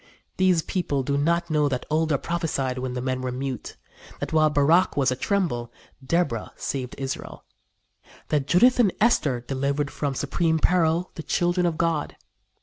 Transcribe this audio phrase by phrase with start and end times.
[0.37, 3.77] These people do not know that Olda prophesied when the men were mute;
[4.19, 5.71] that while Barach was atremble,
[6.03, 7.45] Deborah saved Israel;
[8.29, 12.15] that Judith and Esther delivered from supreme peril the children of God.